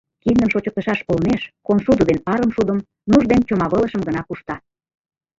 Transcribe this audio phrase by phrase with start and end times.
[0.21, 4.55] Киндым шочыктышаш олмеш коншудо ден арымшудым, нуж ден чомавылышым гына кушта.